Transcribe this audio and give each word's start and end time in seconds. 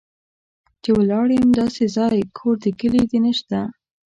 چې 0.81 0.89
ولاړ 0.99 1.27
یم 1.37 1.49
داسې 1.61 1.83
ځای، 1.95 2.17
کور 2.37 2.55
د 2.63 2.65
کلي 2.79 3.03
نه 3.25 3.31
شته 3.37 3.59